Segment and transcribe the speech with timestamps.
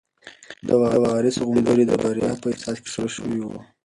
[0.67, 0.69] د
[1.05, 3.59] وارث غومبوري د بریا په احساس کې سره شوي وو.